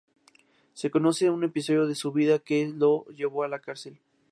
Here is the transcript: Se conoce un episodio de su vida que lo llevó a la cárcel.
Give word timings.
Se 0.73 0.89
conoce 0.89 1.29
un 1.29 1.43
episodio 1.43 1.85
de 1.85 1.93
su 1.93 2.11
vida 2.11 2.39
que 2.39 2.67
lo 2.67 3.05
llevó 3.09 3.43
a 3.43 3.47
la 3.47 3.59
cárcel. 3.59 3.99